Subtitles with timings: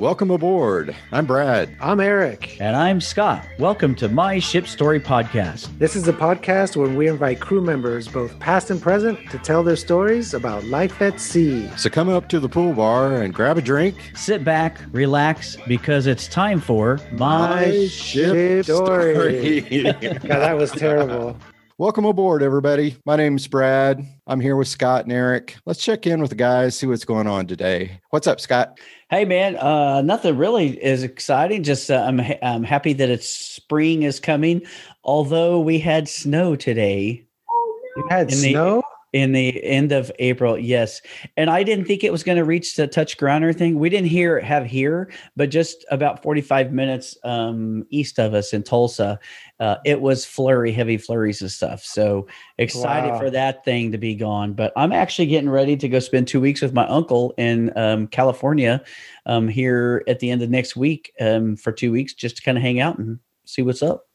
[0.00, 0.96] Welcome aboard.
[1.12, 1.76] I'm Brad.
[1.78, 2.58] I'm Eric.
[2.58, 3.44] And I'm Scott.
[3.58, 5.78] Welcome to My Ship Story Podcast.
[5.78, 9.62] This is a podcast where we invite crew members, both past and present, to tell
[9.62, 11.68] their stories about life at sea.
[11.76, 14.12] So come up to the pool bar and grab a drink.
[14.14, 19.12] Sit back, relax, because it's time for My, My Ship, Ship, Story.
[19.12, 19.66] story.
[19.70, 21.36] yeah, that was terrible.
[21.80, 22.98] Welcome aboard, everybody.
[23.06, 24.06] My name's Brad.
[24.26, 25.56] I'm here with Scott and Eric.
[25.64, 28.02] Let's check in with the guys, see what's going on today.
[28.10, 28.78] What's up, Scott?
[29.08, 29.56] Hey, man.
[29.56, 31.62] Uh, nothing really is exciting.
[31.62, 34.60] Just uh, I'm, ha- I'm happy that it's spring is coming.
[35.04, 37.24] Although we had snow today.
[37.50, 38.02] Oh, no.
[38.02, 38.82] You had snow?
[39.12, 40.58] In the end of April.
[40.58, 41.00] Yes,
[41.36, 43.78] and I didn't think it was going to reach the touch ground or anything.
[43.78, 48.52] We didn't hear have here, but just about forty five minutes um, east of us
[48.52, 49.18] in Tulsa,
[49.58, 51.82] uh, it was flurry, heavy flurries of stuff.
[51.82, 52.26] So
[52.58, 53.18] excited wow.
[53.18, 54.52] for that thing to be gone.
[54.52, 58.06] But I'm actually getting ready to go spend two weeks with my uncle in um,
[58.06, 58.82] California
[59.26, 62.56] um, here at the end of next week um, for two weeks, just to kind
[62.56, 64.06] of hang out and see what's up.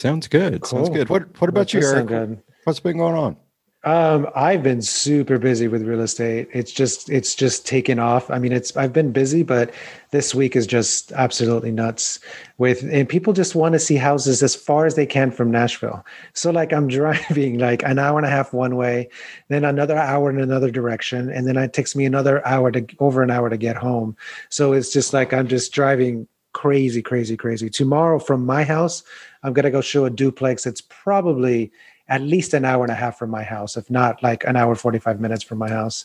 [0.00, 0.62] Sounds good.
[0.62, 0.84] Cool.
[0.84, 1.10] Sounds good.
[1.10, 2.38] What What about you, Eric?
[2.64, 3.36] What's been going on?
[3.82, 6.48] Um, I've been super busy with real estate.
[6.52, 8.30] It's just it's just taken off.
[8.30, 9.72] I mean, it's I've been busy, but
[10.10, 12.20] this week is just absolutely nuts.
[12.58, 16.04] With and people just want to see houses as far as they can from Nashville.
[16.34, 19.08] So like I'm driving like an hour and a half one way,
[19.48, 23.22] then another hour in another direction, and then it takes me another hour to over
[23.22, 24.14] an hour to get home.
[24.50, 27.70] So it's just like I'm just driving crazy, crazy, crazy.
[27.70, 29.02] Tomorrow from my house,
[29.42, 30.66] I'm gonna go show a duplex.
[30.66, 31.72] It's probably
[32.10, 34.74] at least an hour and a half from my house, if not like an hour,
[34.74, 36.04] 45 minutes from my house.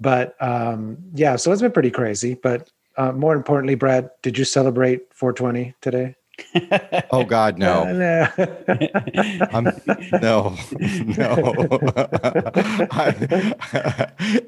[0.00, 2.34] But um, yeah, so it's been pretty crazy.
[2.34, 6.14] But uh, more importantly, Brad, did you celebrate 420 today?
[7.10, 7.84] Oh God, no.
[7.92, 8.28] no,
[10.20, 10.56] no,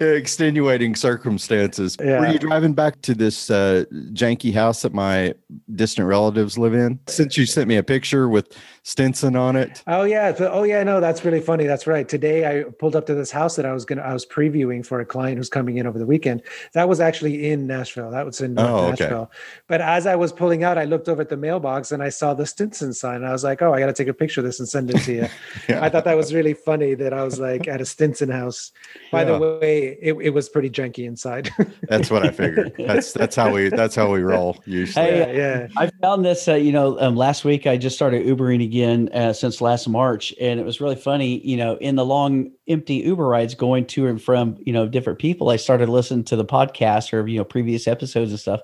[0.00, 0.16] no.
[0.16, 1.96] extenuating circumstances.
[2.00, 2.20] Yeah.
[2.20, 5.34] Were you driving back to this uh, janky house that my
[5.74, 7.00] distant relatives live in?
[7.08, 9.82] Since you sent me a picture with Stinson on it.
[9.86, 10.34] Oh yeah.
[10.38, 10.82] Oh yeah.
[10.82, 11.66] No, that's really funny.
[11.66, 12.08] That's right.
[12.08, 15.00] Today I pulled up to this house that I was gonna I was previewing for
[15.00, 16.42] a client who's coming in over the weekend.
[16.74, 18.10] That was actually in Nashville.
[18.10, 19.22] That was in oh, Nashville.
[19.22, 19.38] Okay.
[19.68, 22.34] But as I was pulling out, I looked over at the mailbox and I saw
[22.34, 23.24] the Stinson sign.
[23.24, 24.98] I was like, oh, I got to take a picture of this and send it
[24.98, 25.28] to you.
[25.68, 25.82] yeah.
[25.82, 28.72] I thought that was really funny that I was like at a Stinson house.
[29.10, 29.38] By yeah.
[29.38, 31.50] the way, it, it was pretty janky inside.
[31.88, 32.74] that's what I figured.
[32.78, 35.04] That's that's how we that's how we roll usually.
[35.04, 35.68] Hey, yeah, yeah.
[35.76, 36.46] I found this.
[36.46, 40.32] Uh, you know, um, last week I just started Ubering again uh, since last March,
[40.40, 41.38] and it was really funny.
[41.46, 45.18] You know, in the long empty Uber rides going to and from you know different
[45.18, 48.60] people, I started listening to the podcast or you know previous episodes and stuff,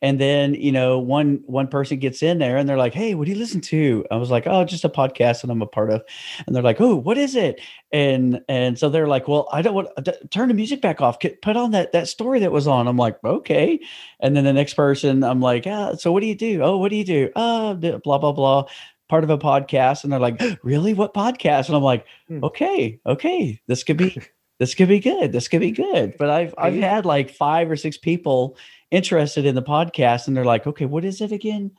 [0.00, 3.26] and then you know one one person gets in there and they're like, "Hey, what
[3.26, 5.90] do you listen to?" I was like, "Oh, just a podcast that I'm a part
[5.90, 6.02] of,"
[6.46, 7.60] and they're like, "Oh, what is it?"
[7.92, 11.18] And and so they're like, "Well, I don't want to turn the music back off.
[11.42, 13.80] Put on that that story that was on." I'm like, "Okay,"
[14.20, 16.62] and then the next person, I'm like, "Yeah, so what do you do?
[16.62, 17.30] Oh, what do you do?
[17.36, 18.66] Uh, blah blah blah."
[19.08, 20.94] Part of a podcast and they're like really?
[20.94, 21.68] What podcast?
[21.68, 22.42] And i'm like hmm.
[22.44, 24.20] okay okay this could be
[24.58, 26.14] this could be good this could be good.
[26.18, 28.56] But i've i've had like five or six people
[28.90, 31.70] interested in the podcast and they're like okay what is it again?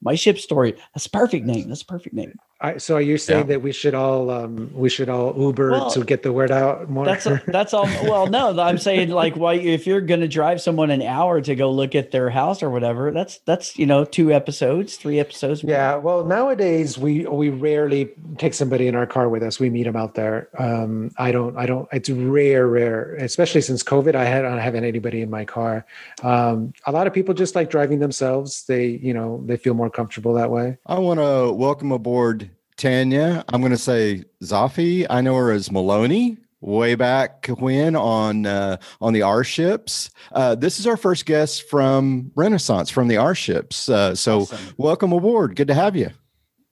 [0.00, 3.18] My ship story that's a perfect name that's a perfect name I, so are you
[3.18, 3.46] saying yeah.
[3.46, 6.88] that we should all um, we should all Uber well, to get the word out
[6.88, 7.04] more?
[7.04, 7.84] That's a, that's all.
[8.04, 11.54] Well, no, I'm saying like why if you're going to drive someone an hour to
[11.56, 15.64] go look at their house or whatever, that's that's you know two episodes, three episodes.
[15.64, 15.96] Yeah.
[15.96, 19.58] Well, nowadays we we rarely take somebody in our car with us.
[19.58, 20.48] We meet them out there.
[20.56, 21.88] Um, I don't I don't.
[21.92, 24.14] It's rare, rare, especially since COVID.
[24.14, 25.84] I had I haven't anybody in my car.
[26.22, 28.64] Um, a lot of people just like driving themselves.
[28.66, 30.78] They you know they feel more comfortable that way.
[30.86, 35.06] I want to welcome aboard Tanya, I'm going to say Zafi.
[35.08, 40.10] I know her as Maloney way back when on uh, on the R ships.
[40.32, 43.88] Uh, this is our first guest from Renaissance from the R ships.
[43.88, 44.74] Uh, so awesome.
[44.76, 45.56] welcome aboard.
[45.56, 46.10] Good to have you.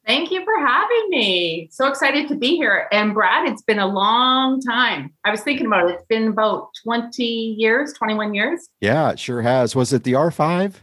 [0.05, 1.69] Thank you for having me.
[1.71, 2.89] So excited to be here.
[2.91, 5.13] And Brad, it's been a long time.
[5.25, 5.95] I was thinking about it.
[5.95, 8.69] It's been about 20 years, 21 years.
[8.81, 9.77] Yeah, it sure has.
[9.77, 10.75] Was it the R5?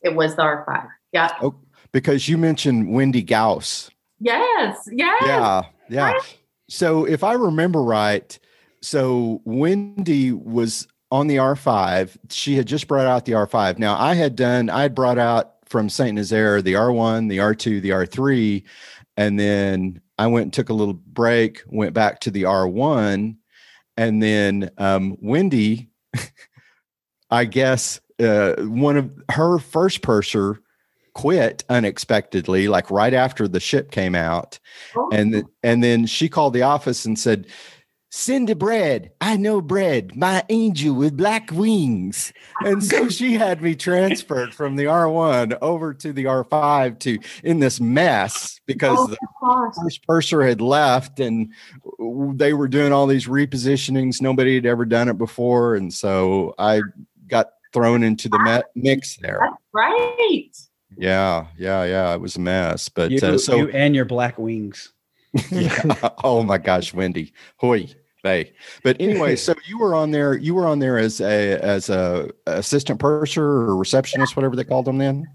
[0.00, 0.88] It was the R5.
[1.12, 1.36] Yeah.
[1.42, 1.56] Oh,
[1.92, 4.88] because you mentioned Wendy Gauss Yes.
[4.90, 5.22] Yes.
[5.26, 5.62] Yeah.
[5.88, 6.12] Yeah.
[6.12, 6.38] Right?
[6.68, 8.38] So if I remember right,
[8.82, 12.16] so Wendy was on the R5.
[12.30, 13.78] She had just brought out the R5.
[13.78, 16.14] Now I had done, I had brought out from St.
[16.14, 18.62] Nazaire the R1, the R2, the R3.
[19.16, 23.36] And then I went and took a little break, went back to the R1.
[23.96, 25.88] And then um, Wendy,
[27.30, 30.60] I guess, uh, one of her first purser
[31.16, 34.58] quit unexpectedly, like right after the ship came out,
[34.94, 35.08] oh.
[35.10, 37.46] and and then she called the office and said,
[38.10, 39.12] Send the Brad.
[39.22, 40.14] I know Brad.
[40.14, 42.34] My angel with black wings.
[42.60, 47.60] And so she had me transferred from the R1 over to the R5 to in
[47.60, 51.52] this mess because Oh, the first purser had left and
[52.34, 54.20] they were doing all these repositionings.
[54.20, 55.76] Nobody had ever done it before.
[55.76, 56.82] And so I
[57.26, 59.38] got thrown into the mix there.
[59.40, 60.50] That's right.
[60.96, 61.46] Yeah.
[61.58, 61.84] Yeah.
[61.84, 62.14] Yeah.
[62.14, 62.88] It was a mess.
[62.88, 64.92] But You, uh, so you and your black wings.
[65.50, 66.10] yeah.
[66.24, 67.88] oh my gosh, Wendy, hoy
[68.26, 68.52] vey.
[68.82, 70.36] But anyway, so you were on there.
[70.36, 74.86] You were on there as a as a assistant purser or receptionist, whatever they called
[74.86, 75.26] them then.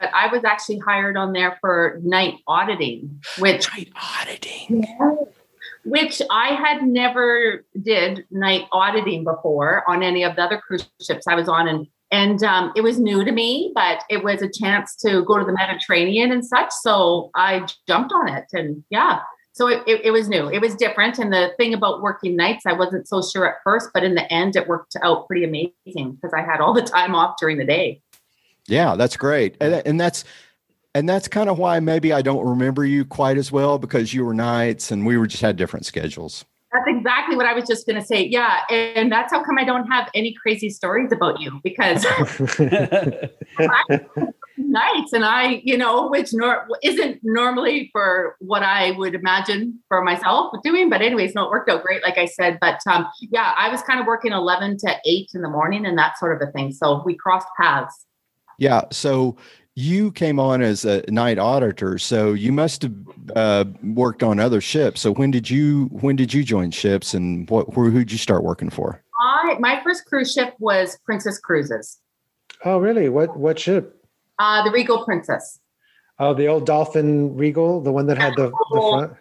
[0.00, 4.86] But I was actually hired on there for night auditing, which Night auditing.
[5.84, 11.26] which I had never did night auditing before on any of the other cruise ships
[11.26, 14.48] I was on, and and um, it was new to me, but it was a
[14.48, 16.70] chance to go to the Mediterranean and such.
[16.80, 19.20] So I jumped on it, and yeah,
[19.52, 21.18] so it, it, it was new, it was different.
[21.18, 24.32] And the thing about working nights, I wasn't so sure at first, but in the
[24.32, 27.64] end, it worked out pretty amazing because I had all the time off during the
[27.64, 28.00] day.
[28.66, 30.24] Yeah, that's great, and, and that's
[30.94, 34.24] and that's kind of why maybe I don't remember you quite as well because you
[34.24, 36.44] were nights and we were just had different schedules.
[36.72, 38.26] That's exactly what I was just going to say.
[38.26, 42.04] Yeah, and that's how come I don't have any crazy stories about you because
[44.58, 50.02] nights and I, you know, which nor- isn't normally for what I would imagine for
[50.02, 50.90] myself doing.
[50.90, 52.58] But anyways, no, it worked out great, like I said.
[52.60, 55.96] But um, yeah, I was kind of working eleven to eight in the morning and
[55.96, 56.72] that sort of a thing.
[56.72, 58.04] So we crossed paths.
[58.58, 59.36] Yeah, so
[59.78, 62.94] you came on as a night auditor, so you must have
[63.36, 65.00] uh, worked on other ships.
[65.00, 68.42] So when did you when did you join ships, and what who who'd you start
[68.42, 69.00] working for?
[69.20, 72.00] I my first cruise ship was Princess Cruises,
[72.64, 73.08] oh, really?
[73.08, 73.94] What what ship?
[74.40, 75.60] uh, the Regal Princess.
[76.18, 79.12] Oh, the old Dolphin Regal, the one that had the, the front.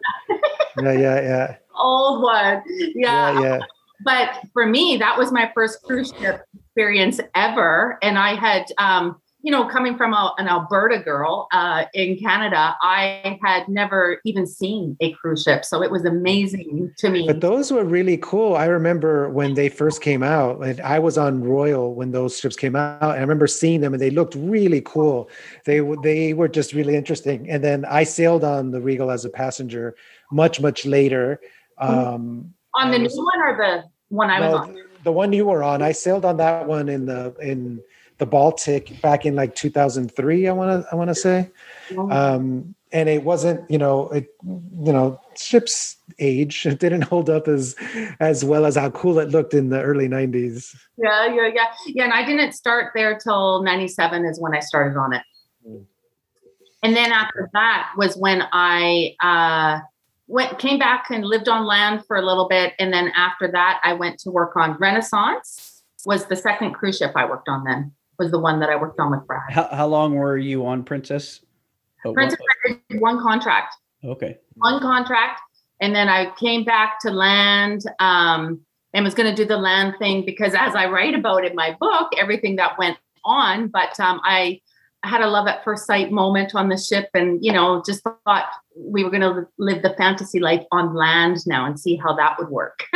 [0.81, 2.63] Yeah, yeah, yeah, Old one,
[2.95, 3.59] yeah, yeah.
[4.03, 9.19] but for me that was my first cruise ship experience ever and i had um
[9.47, 14.45] you know coming from a, an alberta girl uh, in canada i had never even
[14.45, 18.57] seen a cruise ship so it was amazing to me But those were really cool.
[18.57, 22.55] I remember when they first came out, and I was on Royal when those ships
[22.55, 23.01] came out.
[23.01, 25.29] And I remember seeing them, and they looked really cool.
[25.65, 27.49] They they were just really interesting.
[27.49, 29.95] And then I sailed on the Regal as a passenger
[30.31, 31.39] much much later.
[31.77, 33.73] Um, on the I new was- one or the
[34.09, 37.05] one i was on the one you were on, I sailed on that one in
[37.05, 37.81] the in
[38.17, 40.47] the Baltic back in like 2003.
[40.47, 41.49] I want to I want to say.
[41.97, 47.47] um, and it wasn't you know it you know ships age it didn't hold up
[47.47, 47.75] as
[48.19, 52.03] as well as how cool it looked in the early 90s yeah yeah yeah yeah
[52.05, 55.21] and i didn't start there till 97 is when i started on it
[55.67, 55.83] Mm.
[56.81, 59.79] and then after that was when i uh
[60.27, 63.81] went came back and lived on land for a little bit and then after that
[63.83, 67.91] i went to work on renaissance was the second cruise ship i worked on then
[68.19, 70.83] was the one that i worked on with brad How, how long were you on
[70.83, 71.41] Princess?
[72.05, 74.37] Oh, princess I did one contract okay.
[74.55, 75.41] one contract
[75.79, 78.61] and then I came back to land um,
[78.93, 81.75] and was going to do the land thing because as I write about in my
[81.79, 84.61] book, everything that went on, but um, I
[85.03, 88.49] had a love at first sight moment on the ship and, you know, just thought
[88.75, 92.37] we were going to live the fantasy life on land now and see how that
[92.39, 92.83] would work.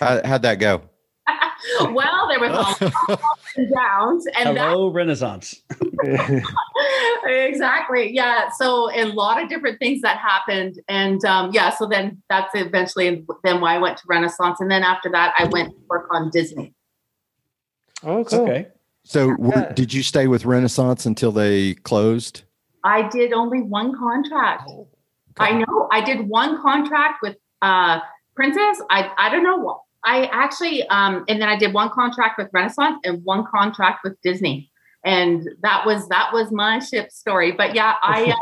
[0.00, 0.82] How, how'd that go?
[1.92, 5.62] well, there was all ups and downs and that Hello, Renaissance.
[7.26, 12.22] exactly yeah so a lot of different things that happened and um, yeah so then
[12.28, 15.76] that's eventually then why i went to renaissance and then after that i went to
[15.88, 16.74] work on disney
[18.02, 18.68] oh cool Okay.
[19.06, 22.42] So were, did you stay with Renaissance until they closed?
[22.84, 24.70] i did only one contract
[25.38, 28.00] i know i did one contract with uh
[28.36, 32.38] princess i i don't know what i actually um and then i did one contract
[32.38, 34.70] with renaissance and one contract with disney.
[35.06, 37.52] And that was that was my ship story.
[37.52, 38.34] But yeah i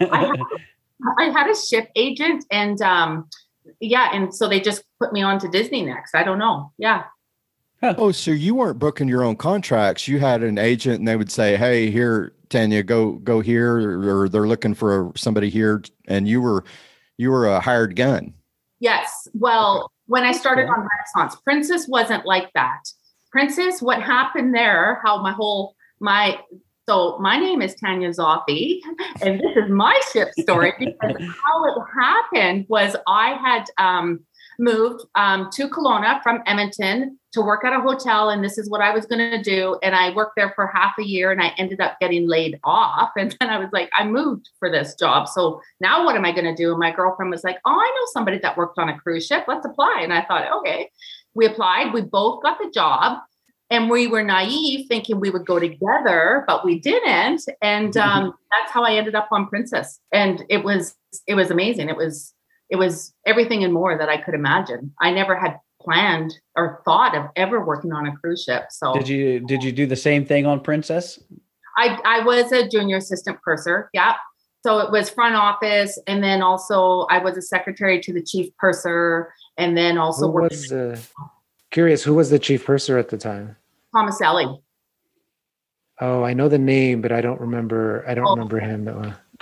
[0.00, 0.32] uh, I,
[1.18, 3.28] I had a ship agent and um
[3.80, 6.14] yeah and so they just put me on to disney next.
[6.14, 6.72] I don't know.
[6.76, 7.04] Yeah.
[7.82, 10.06] Oh, so you weren't booking your own contracts.
[10.06, 14.24] You had an agent and they would say, Hey, here, Tanya, go go here, or,
[14.24, 16.64] or they're looking for somebody here, and you were
[17.16, 18.34] you were a hired gun.
[18.80, 19.28] yes.
[19.32, 22.82] Well when i started on renaissance princess wasn't like that.
[23.30, 26.36] Princess what happened there how my whole my
[26.88, 28.80] so my name is Tanya Zoffi,
[29.22, 34.26] and this is my ship story because how it happened was I had um,
[34.60, 38.80] moved um, to Kelowna from Edmonton to work at a hotel, and this is what
[38.80, 39.78] I was going to do.
[39.82, 43.10] And I worked there for half a year, and I ended up getting laid off.
[43.16, 46.32] And then I was like, I moved for this job, so now what am I
[46.32, 46.70] going to do?
[46.70, 49.44] And my girlfriend was like, Oh, I know somebody that worked on a cruise ship.
[49.48, 50.00] Let's apply.
[50.02, 50.90] And I thought, okay.
[51.34, 51.94] We applied.
[51.94, 53.18] We both got the job
[53.70, 58.00] and we were naive thinking we would go together but we didn't and mm-hmm.
[58.24, 61.96] um, that's how i ended up on princess and it was it was amazing it
[61.96, 62.34] was
[62.70, 67.16] it was everything and more that i could imagine i never had planned or thought
[67.16, 70.24] of ever working on a cruise ship so did you did you do the same
[70.24, 71.18] thing on princess
[71.76, 74.14] i i was a junior assistant purser yeah
[74.62, 78.54] so it was front office and then also i was a secretary to the chief
[78.58, 81.00] purser and then also who was the,
[81.70, 83.56] curious who was the chief purser at the time
[83.94, 84.60] Tomaselli.
[86.00, 88.04] Oh, I know the name, but I don't remember.
[88.08, 88.86] I don't oh, remember him.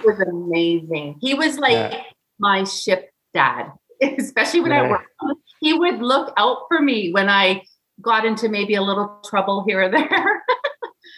[0.01, 1.19] He was amazing.
[1.21, 2.03] He was like yeah.
[2.39, 3.73] my ship dad,
[4.19, 4.83] especially when yeah.
[4.83, 5.09] I worked.
[5.61, 7.63] He would look out for me when I
[8.01, 10.43] got into maybe a little trouble here or there.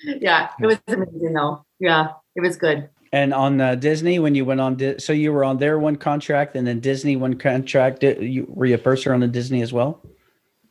[0.04, 1.64] yeah, it was amazing though.
[1.78, 2.88] Yeah, it was good.
[3.12, 5.96] And on uh, Disney, when you went on, Di- so you were on their one
[5.96, 8.04] contract, and then Disney one contract.
[8.04, 10.00] You, were you a purser on the Disney as well?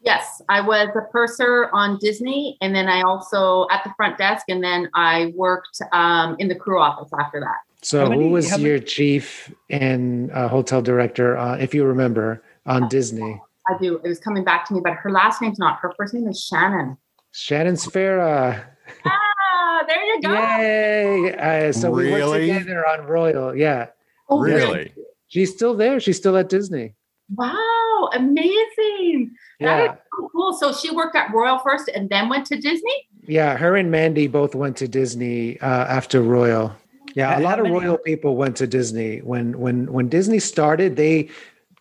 [0.01, 4.45] Yes, I was a purser on Disney, and then I also at the front desk,
[4.47, 7.57] and then I worked um, in the crew office after that.
[7.81, 8.85] So, many, who was your many?
[8.85, 13.41] chief and uh, hotel director, uh, if you remember, on Disney?
[13.69, 14.01] I do.
[14.03, 15.79] It was coming back to me, but her last name's not.
[15.79, 16.97] Her first name is Shannon.
[17.31, 18.65] Shannon Sfera.
[19.05, 20.33] Ah, there you go.
[20.33, 21.35] Yay!
[21.35, 22.13] Uh, so really?
[22.13, 23.55] we worked together on Royal.
[23.55, 23.87] Yeah.
[24.29, 24.93] Oh, really?
[25.27, 25.99] She's still there.
[25.99, 26.95] She's still at Disney.
[27.35, 29.31] Wow, amazing.
[29.59, 29.93] That yeah.
[29.93, 30.53] so cool.
[30.53, 33.07] So she worked at Royal first and then went to Disney?
[33.27, 36.75] Yeah, her and Mandy both went to Disney uh, after Royal.
[37.15, 39.19] Yeah, a lot of Royal people went to Disney.
[39.19, 41.29] When when when Disney started, they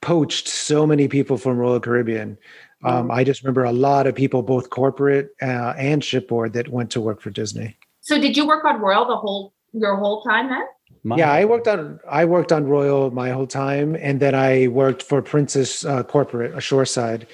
[0.00, 2.38] poached so many people from Royal Caribbean.
[2.85, 6.90] Um, I just remember a lot of people, both corporate uh, and shipboard, that went
[6.92, 7.76] to work for Disney.
[8.00, 10.64] So, did you work on Royal the whole your whole time then?
[11.04, 14.68] My yeah, I worked on I worked on Royal my whole time, and then I
[14.68, 17.26] worked for Princess uh, Corporate, a shoreside,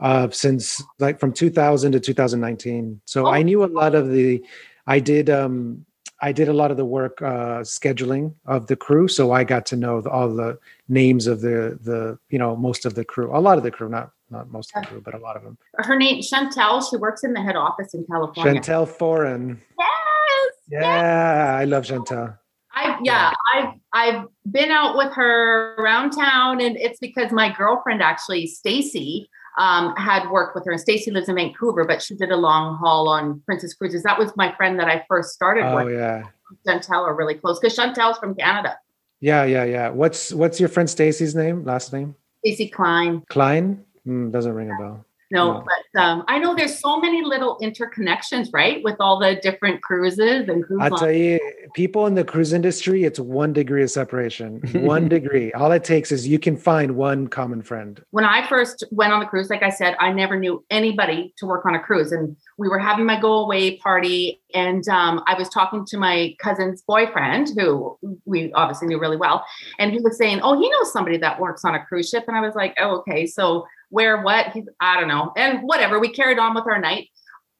[0.00, 3.00] uh, since like from 2000 to 2019.
[3.04, 3.30] So oh.
[3.30, 4.44] I knew a lot of the.
[4.86, 5.84] I did um,
[6.22, 9.66] I did a lot of the work uh, scheduling of the crew, so I got
[9.66, 13.36] to know the, all the names of the the you know most of the crew,
[13.36, 15.42] a lot of the crew, not not most of the crew, but a lot of
[15.42, 15.58] them.
[15.74, 16.88] Her name Chantel.
[16.88, 18.60] She works in the head office in California.
[18.60, 19.60] Chantel Foreign.
[19.78, 20.54] Yes.
[20.70, 21.60] Yeah, yes.
[21.60, 22.38] I love Chantel.
[22.72, 28.00] I yeah, I've I've been out with her around town, and it's because my girlfriend
[28.00, 29.28] actually, Stacy,
[29.58, 30.72] um, had worked with her.
[30.72, 34.02] And Stacy lives in Vancouver, but she did a long haul on Princess Cruises.
[34.02, 35.82] That was my friend that I first started with.
[35.82, 35.94] oh, with.
[35.94, 36.22] yeah.
[36.66, 38.76] Chantel are really close because Chantel's from Canada.
[39.20, 39.88] Yeah, yeah, yeah.
[39.88, 41.64] What's what's your friend Stacy's name?
[41.64, 42.14] Last name?
[42.40, 43.22] Stacy Klein.
[43.30, 43.84] Klein?
[44.06, 45.06] Mm, doesn't ring a bell.
[45.32, 49.82] No, but um, I know there's so many little interconnections, right, with all the different
[49.82, 50.80] cruises and cruise.
[50.82, 51.40] I tell you,
[51.72, 54.60] people in the cruise industry, it's one degree of separation.
[54.74, 55.50] one degree.
[55.54, 58.04] All it takes is you can find one common friend.
[58.10, 61.46] When I first went on the cruise, like I said, I never knew anybody to
[61.46, 65.32] work on a cruise, and we were having my go away party, and um, I
[65.38, 69.46] was talking to my cousin's boyfriend, who we obviously knew really well,
[69.78, 72.36] and he was saying, "Oh, he knows somebody that works on a cruise ship," and
[72.36, 75.32] I was like, "Oh, okay." So where what he's i don't know.
[75.36, 77.08] And whatever we carried on with our night.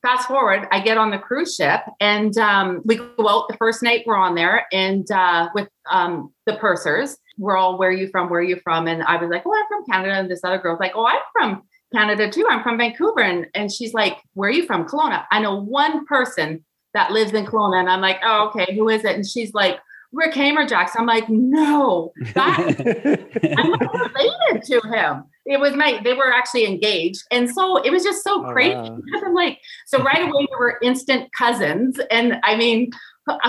[0.01, 3.83] Fast forward i get on the cruise ship and um, we go out the first
[3.83, 7.17] night we're on there and uh, with um, the pursers.
[7.39, 8.29] We're all where you from?
[8.29, 8.89] Where are you from?
[8.89, 11.21] And i was like oh i'm from canada and this other girl's like oh i'm
[11.33, 11.63] from
[11.93, 12.47] canada too.
[12.49, 13.21] I'm from vancouver.
[13.21, 14.89] And, and she's like where are you from?
[14.89, 15.25] Kelowna.
[15.31, 19.05] I know one person that lives in Kelowna and i'm like oh okay who is
[19.05, 19.15] it?
[19.15, 19.79] And she's like
[20.13, 20.91] Rick Hamerjacks.
[20.97, 22.59] I'm like, no, that,
[23.59, 25.25] I'm not related to him.
[25.45, 27.23] It was my they were actually engaged.
[27.31, 28.99] And so it was just so oh, crazy wow.
[29.05, 31.99] because i'm like so right away we were instant cousins.
[32.11, 32.91] And i mean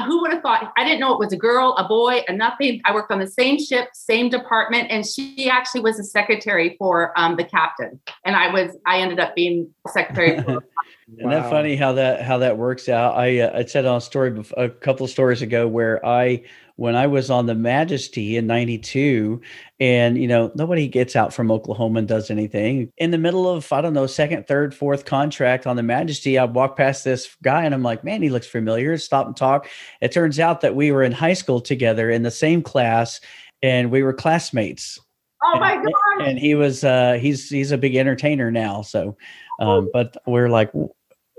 [0.05, 2.82] who would have thought i didn't know it was a girl a boy a nothing.
[2.86, 7.12] I worked on the same ship same department and she actually was a secretary for
[7.17, 8.00] um, the captain.
[8.25, 10.63] And i was i ended up being secretary for
[11.08, 13.18] Isn't that funny how that how that works out?
[13.18, 16.44] I uh, I said on a story a couple of stories ago where I
[16.78, 19.42] when I was on the Majesty in 92
[19.80, 22.90] and you know nobody gets out from Oklahoma and does anything.
[22.98, 26.46] In the middle of I don't know second third fourth contract on the Majesty I
[26.46, 28.98] walk past this guy and I'm like man he looks familiar.
[28.98, 29.68] Stop and talk.
[30.02, 33.20] It turns out that we were in high school together in the same class
[33.62, 35.00] and we were classmates
[35.46, 36.28] Oh my god!
[36.28, 38.82] And he was uh, he's he's a big entertainer now.
[38.82, 39.18] So,
[39.60, 40.72] um, but we're like,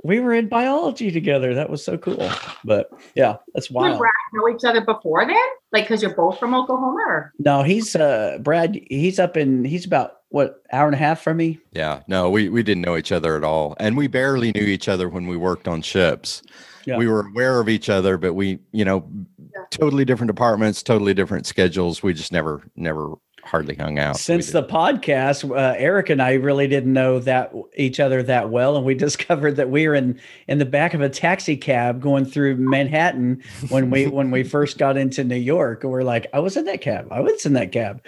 [0.04, 1.54] we were in biology together.
[1.54, 2.30] That was so cool.
[2.64, 3.98] But yeah, that's You and wild.
[3.98, 5.36] Brad know each other before then?
[5.72, 7.04] Like, because you're both from Oklahoma?
[7.08, 7.32] Or?
[7.38, 8.78] No, he's uh Brad.
[8.90, 9.64] He's up in.
[9.64, 11.58] He's about what hour and a half from me.
[11.72, 14.88] Yeah, no, we we didn't know each other at all, and we barely knew each
[14.88, 16.42] other when we worked on ships.
[16.86, 16.98] Yeah.
[16.98, 19.08] We were aware of each other, but we, you know,
[19.38, 19.62] Yeah.
[19.70, 22.02] totally different departments, totally different schedules.
[22.02, 24.16] We just never, never hardly hung out.
[24.16, 28.76] Since the podcast, uh, Eric and I really didn't know that each other that well,
[28.76, 32.24] and we discovered that we were in in the back of a taxi cab going
[32.24, 35.84] through Manhattan when we when we first got into New York.
[35.84, 37.08] And we're like, I was in that cab.
[37.10, 38.04] I was in that cab.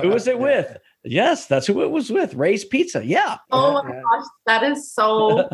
[0.00, 0.76] Who was it with?
[1.04, 2.34] Yes, that's who it was with.
[2.34, 3.04] Ray's Pizza.
[3.04, 3.38] Yeah.
[3.50, 5.48] Oh my gosh, that is so,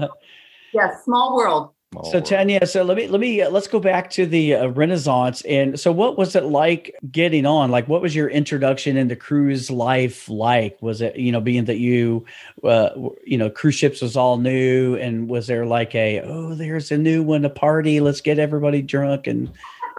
[0.73, 1.74] yeah, small world.
[1.95, 2.27] Small So world.
[2.27, 5.43] Tanya, so let me let me uh, let's go back to the uh, Renaissance.
[5.43, 7.71] And so, what was it like getting on?
[7.71, 10.77] Like, what was your introduction into cruise life like?
[10.81, 12.25] Was it you know being that you,
[12.65, 12.91] uh,
[13.25, 16.99] you know, cruise ships was all new, and was there like a oh, there's a
[16.99, 19.53] new one, a party, let's get everybody drunk, and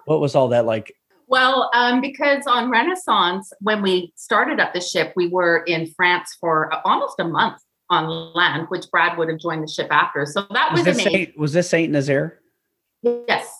[0.03, 0.97] what was all that like?
[1.27, 6.37] Well, um, because on Renaissance, when we started up the ship, we were in France
[6.39, 10.25] for almost a month on land, which Brad would have joined the ship after.
[10.25, 11.11] So that Was was, this amazing.
[11.25, 12.39] Saint, was this Saint Nazaire?
[13.03, 13.51] Yes.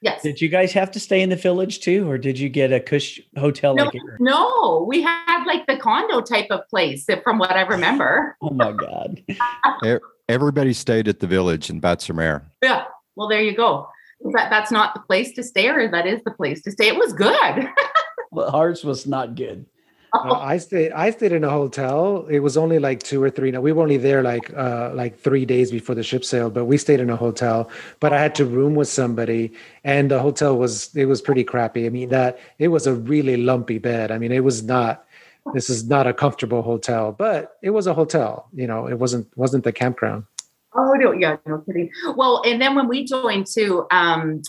[0.00, 0.22] Yes.
[0.22, 2.80] Did you guys have to stay in the village too, or did you get a
[2.80, 3.84] cush hotel No.
[3.84, 3.94] like?
[4.18, 8.36] No, we had like the condo type of place, from what I remember.
[8.42, 9.22] Oh my god!
[10.28, 12.44] everybody stayed at the village in Batz-sur-Mer.
[12.62, 12.84] Yeah.
[13.14, 13.88] Well, there you go.
[14.34, 16.88] That that's not the place to stay, or that is the place to stay.
[16.88, 17.68] It was good.
[18.34, 19.66] Well, ours was not good.
[20.12, 20.92] Uh, I stayed.
[20.92, 22.26] I stayed in a hotel.
[22.28, 23.50] It was only like two or three.
[23.50, 26.52] No, we were only there like uh, like three days before the ship sailed.
[26.52, 27.70] But we stayed in a hotel.
[27.98, 29.52] But I had to room with somebody,
[29.84, 31.86] and the hotel was it was pretty crappy.
[31.86, 34.10] I mean that it was a really lumpy bed.
[34.10, 35.06] I mean it was not.
[35.54, 38.48] This is not a comfortable hotel, but it was a hotel.
[38.52, 40.24] You know, it wasn't wasn't the campground.
[40.74, 41.90] Oh no, yeah, no kidding.
[42.16, 44.42] Well, and then when we joined too, um,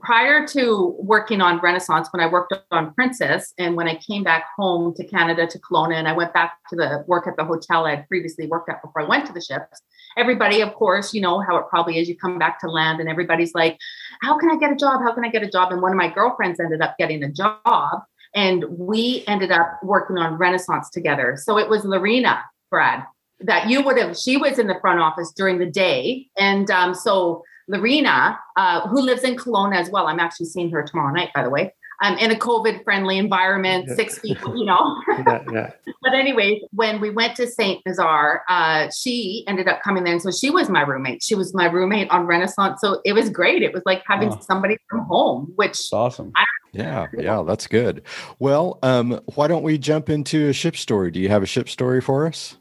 [0.00, 4.44] prior to working on Renaissance, when I worked on Princess, and when I came back
[4.56, 7.86] home to Canada to Kelowna, and I went back to the work at the hotel
[7.86, 9.82] I had previously worked at before I went to the ships.
[10.16, 12.08] Everybody, of course, you know how it probably is.
[12.08, 13.78] You come back to land, and everybody's like,
[14.22, 15.00] "How can I get a job?
[15.02, 17.32] How can I get a job?" And one of my girlfriends ended up getting a
[17.32, 18.02] job,
[18.34, 21.36] and we ended up working on Renaissance together.
[21.36, 23.04] So it was Lorena, Brad,
[23.40, 26.94] that you would have she was in the front office during the day and um,
[26.94, 31.30] so Lorena, uh, who lives in Kelowna as well, I'm actually seeing her tomorrow night,
[31.34, 31.72] by the way,
[32.02, 33.94] um, in a COVID friendly environment, Yeah.
[33.94, 34.96] six feet, you know.
[35.26, 35.70] Yeah, yeah.
[36.02, 37.80] but anyway, when we went to St.
[37.86, 40.14] Nazaire, uh, she ended up coming there.
[40.14, 41.22] And so she was my roommate.
[41.22, 42.80] She was my roommate on Renaissance.
[42.80, 43.62] So it was great.
[43.62, 44.38] It was like having Oh.
[44.40, 46.32] somebody from home, which It's awesome.
[46.72, 48.02] Yeah, yeah, that's good.
[48.38, 51.10] Well, um, why don't we jump into a ship story?
[51.10, 52.56] Do you have a ship story for us?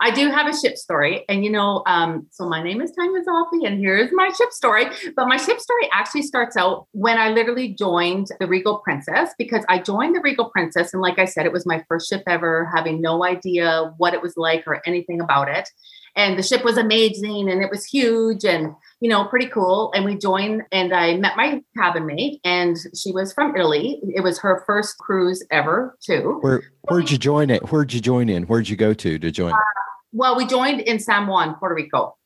[0.00, 1.24] I do have a ship story.
[1.28, 4.86] And you know, um, so my name is Tanya Zoffi, and here's my ship story.
[5.14, 9.64] But my ship story actually starts out when I literally joined the Regal Princess because
[9.68, 10.92] I joined the Regal Princess.
[10.92, 14.22] And like I said, it was my first ship ever, having no idea what it
[14.22, 15.68] was like or anything about it.
[16.16, 19.92] And the ship was amazing and it was huge and, you know, pretty cool.
[19.94, 24.00] And we joined and I met my cabin mate and she was from Italy.
[24.14, 26.38] It was her first cruise ever, too.
[26.40, 27.72] Where where'd you join it?
[27.72, 28.44] Where'd you join in?
[28.44, 29.52] Where'd you go to to join?
[29.52, 29.58] Uh,
[30.12, 32.16] well, we joined in San Juan, Puerto Rico,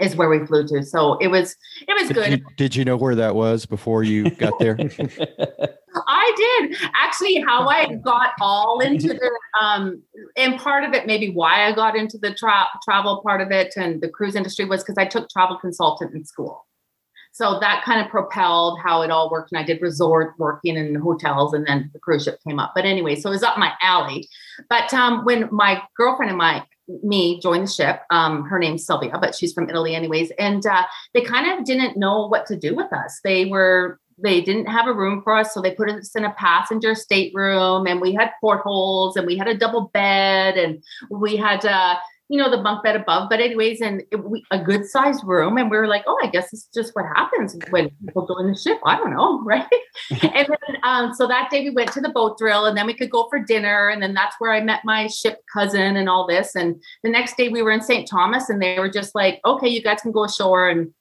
[0.00, 0.82] is where we flew to.
[0.82, 1.54] So it was
[1.86, 2.30] it was Did good.
[2.32, 4.76] you, did you know where that was before you got there?
[6.06, 9.30] I did actually how I got all into the
[9.60, 10.02] um
[10.36, 13.74] and part of it maybe why I got into the tra- travel part of it
[13.76, 16.66] and the cruise industry was because I took travel consultant in school.
[17.32, 19.50] So that kind of propelled how it all worked.
[19.50, 22.72] And I did resort working in hotels and then the cruise ship came up.
[22.76, 24.28] But anyway, so it was up my alley.
[24.70, 26.64] But um, when my girlfriend and my
[27.02, 30.30] me joined the ship, um, her name's Sylvia, but she's from Italy anyways.
[30.38, 33.20] And uh, they kind of didn't know what to do with us.
[33.24, 36.32] They were they didn't have a room for us, so they put us in a
[36.32, 41.64] passenger stateroom, and we had portholes, and we had a double bed, and we had
[41.64, 41.96] uh,
[42.28, 43.28] you know the bunk bed above.
[43.28, 46.28] But anyways, and it, we, a good sized room, and we were like, oh, I
[46.28, 48.78] guess it's just what happens when people join the ship.
[48.84, 49.66] I don't know, right?
[50.10, 52.94] and then um, so that day we went to the boat drill, and then we
[52.94, 56.26] could go for dinner, and then that's where I met my ship cousin and all
[56.26, 56.54] this.
[56.54, 58.08] And the next day we were in St.
[58.08, 60.92] Thomas, and they were just like, okay, you guys can go ashore and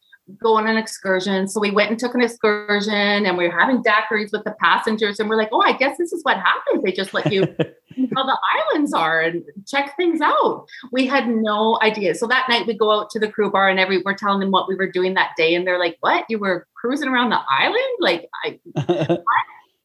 [0.42, 1.48] go on an excursion.
[1.48, 5.20] So we went and took an excursion and we were having daiquiris with the passengers.
[5.20, 6.84] And we're like, oh, I guess this is what happens.
[6.84, 7.44] They just let you
[7.96, 10.66] see how the islands are and check things out.
[10.92, 12.16] We had no idea.
[12.16, 14.52] So that night we go out to the crew bar and every we're telling them
[14.52, 15.56] what we were doing that day.
[15.56, 16.26] And they're like, what?
[16.30, 17.98] You were cruising around the island?
[18.00, 18.60] Like I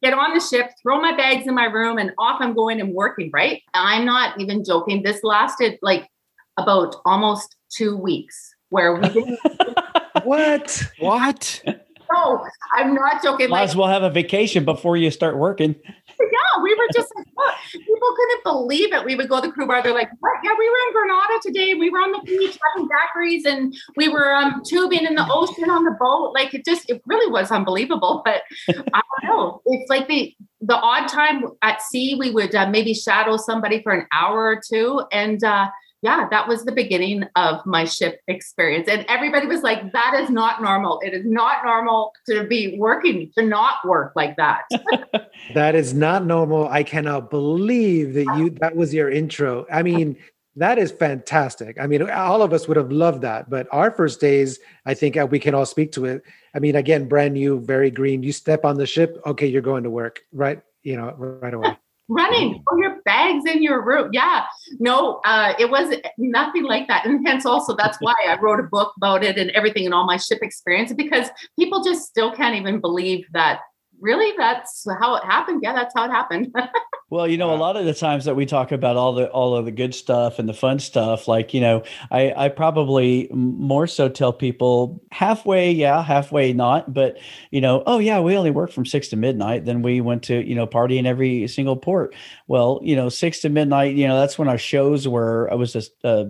[0.03, 2.95] get on the ship, throw my bags in my room, and off I'm going and
[2.95, 3.63] working, right?
[3.75, 5.03] I'm not even joking.
[5.03, 6.09] This lasted like
[6.57, 9.39] about almost two weeks where we didn't
[10.25, 10.83] what?
[10.99, 11.63] What?
[12.11, 12.43] No,
[12.75, 13.51] I'm not joking.
[13.51, 15.75] Might Like, as well have a vacation before you start working.
[15.85, 17.55] yeah, we were just like, what?
[17.71, 19.05] People couldn't believe it.
[19.05, 19.83] We would go to the crew bar.
[19.83, 20.33] They're like, what?
[20.43, 21.75] Yeah, we were in Grenada today.
[21.75, 25.69] We were on the beach having daiquiris and we were um, tubing in the ocean
[25.69, 26.33] on the boat.
[26.35, 28.23] Like it just, it really was unbelievable.
[28.25, 28.43] But
[28.95, 29.61] I don't know.
[29.67, 33.93] It's like the the odd time at sea, we would uh, maybe shadow somebody for
[33.93, 35.69] an hour or two, and uh,
[36.03, 38.89] yeah, that was the beginning of my ship experience.
[38.89, 41.01] And everybody was like, that is not normal.
[41.05, 44.63] It is not normal to be working, to not work like that.
[45.55, 46.69] That is not normal.
[46.69, 49.67] I cannot believe that you that was your intro.
[49.73, 50.17] I mean,
[50.57, 51.81] that is fantastic.
[51.81, 53.49] I mean, all of us would have loved that.
[53.49, 56.23] But our first days, I think uh, we can all speak to it.
[56.55, 58.23] I mean, again, brand new, very green.
[58.23, 60.61] You step on the ship, okay, you're going to work, right?
[60.83, 61.79] You know, right away.
[62.09, 64.11] running for your bags in your room.
[64.13, 64.45] Yeah,
[64.79, 67.07] no, uh, it was nothing like that.
[67.07, 70.05] And hence also that's why I wrote a book about it and everything and all
[70.05, 73.61] my ship experience because people just still can't even believe that
[73.99, 75.61] really that's how it happened.
[75.63, 76.55] Yeah, that's how it happened.
[77.11, 79.57] Well, you know, a lot of the times that we talk about all the all
[79.57, 83.87] of the good stuff and the fun stuff, like you know, I I probably more
[83.87, 87.17] so tell people halfway, yeah, halfway not, but
[87.51, 89.65] you know, oh yeah, we only work from six to midnight.
[89.65, 92.15] Then we went to you know party in every single port.
[92.47, 95.49] Well, you know, six to midnight, you know, that's when our shows were.
[95.51, 96.27] I was a, a,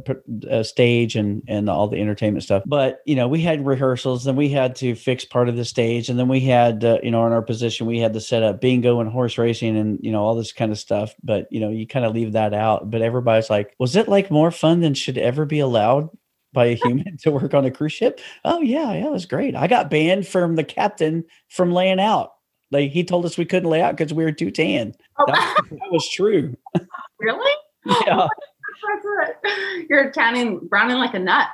[0.49, 2.63] a stage and and all the entertainment stuff.
[2.67, 6.09] But you know, we had rehearsals, then we had to fix part of the stage,
[6.09, 8.61] and then we had uh, you know in our position we had to set up
[8.61, 11.15] bingo and horse racing and you know all this kind of stuff.
[11.23, 12.91] But you know, you kind of leave that out.
[12.91, 16.09] But everybody's like, was it like more fun than should ever be allowed?
[16.55, 18.21] By a human to work on a cruise ship?
[18.45, 19.55] Oh yeah, yeah, it was great.
[19.55, 22.33] I got banned from the captain from laying out.
[22.71, 24.95] Like he told us we couldn't lay out because we were too tan.
[25.19, 26.55] Oh, That, that was true.
[27.21, 27.53] really?
[28.07, 28.27] Yeah,
[29.89, 31.49] You're counting browning like a nut.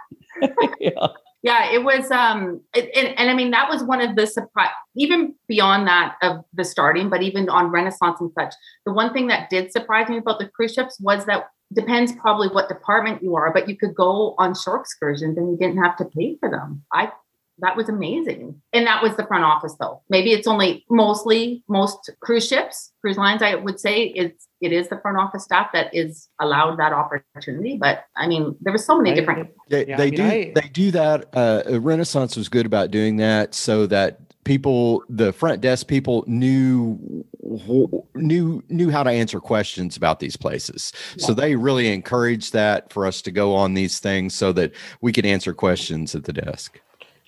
[0.80, 1.06] yeah.
[1.44, 4.70] Yeah it was um it, and, and i mean that was one of the surprise
[4.96, 8.52] even beyond that of the starting but even on renaissance and such
[8.86, 12.48] the one thing that did surprise me about the cruise ships was that depends probably
[12.48, 15.96] what department you are but you could go on shore excursions and you didn't have
[15.96, 16.82] to pay for them.
[16.92, 17.10] I
[17.58, 22.10] that was amazing and that was the front office though maybe it's only mostly most
[22.20, 25.94] cruise ships cruise lines i would say it's it is the front office staff that
[25.94, 30.00] is allowed that opportunity but i mean there was so many I- different They, Yeah,
[30.00, 31.28] I mean, do I- they do that.
[31.34, 37.24] Uh, Renaissance was good about doing that so that people, the front desk people, knew
[38.14, 40.92] knew knew how to answer questions about these places.
[41.18, 45.12] So they really encouraged that for us to go on these things so that we
[45.12, 46.80] could answer questions at the desk.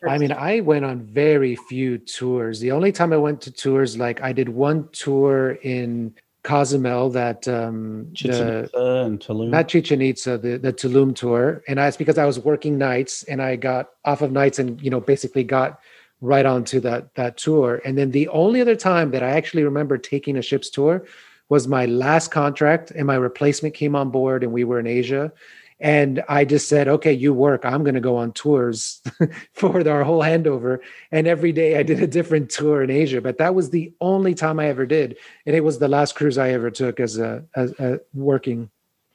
[0.04, 2.60] I mean, I went on very few tours.
[2.60, 7.48] The only time I went to tours, like I did one tour in Cozumel, that
[7.48, 9.48] um, Chichen the, Itza and Tulum.
[9.48, 11.62] not Chichen Itza, the, the Tulum tour.
[11.66, 14.90] And that's because I was working nights and I got off of nights and, you
[14.90, 15.80] know, basically got
[16.20, 17.80] right onto that, that tour.
[17.84, 21.04] And then the only other time that I actually remember taking a ship's tour
[21.48, 25.32] was my last contract and my replacement came on board and we were in Asia.
[25.78, 27.64] And I just said, okay, you work.
[27.64, 29.02] I'm going to go on tours
[29.52, 30.78] for our whole handover.
[31.12, 33.20] And every day I did a different tour in Asia.
[33.20, 35.18] But that was the only time I ever did.
[35.44, 38.70] And it was the last cruise I ever took as a, as a working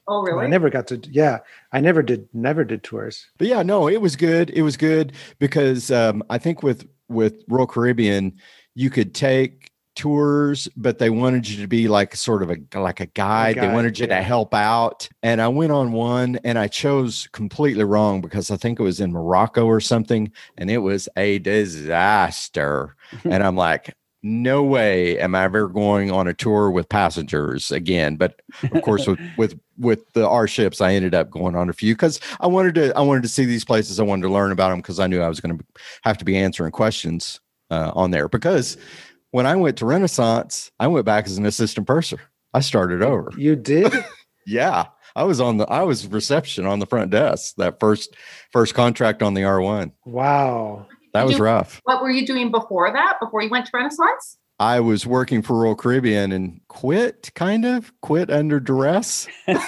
[0.07, 1.01] oh really I never got to.
[1.09, 1.39] Yeah,
[1.71, 2.27] I never did.
[2.33, 3.27] Never did tours.
[3.37, 4.49] But yeah, no, it was good.
[4.51, 8.33] It was good because um, I think with with Royal Caribbean,
[8.75, 9.60] you could take
[9.95, 13.55] tours, but they wanted you to be like sort of a like a guide.
[13.55, 14.17] they guide, wanted you yeah.
[14.17, 15.07] to help out.
[15.23, 18.99] And I went on one and I chose completely wrong because I think it was
[18.99, 22.95] in Morocco or something, and it was a disaster.
[23.23, 28.15] and I'm like, no way am I ever going on a tour with passengers again.
[28.15, 31.73] But of course, with with with the our ships, I ended up going on a
[31.73, 33.99] few because I wanted to I wanted to see these places.
[33.99, 35.65] I wanted to learn about them because I knew I was going to
[36.03, 37.39] have to be answering questions
[37.71, 38.27] uh, on there.
[38.27, 38.77] Because
[39.31, 42.19] when I went to Renaissance, I went back as an assistant purser.
[42.53, 43.31] I started over.
[43.37, 43.93] You did?
[44.47, 44.85] Yeah.
[45.15, 48.15] I was on the I was reception on the front desk that first
[48.51, 49.91] first contract on the R1.
[50.05, 50.87] wow.
[51.13, 51.79] That was You- rough.
[51.83, 53.17] What were you doing before that?
[53.21, 54.37] Before you went to Renaissance?
[54.61, 59.27] I was working for Royal Caribbean and quit, kind of quit under duress.
[59.47, 59.63] Let's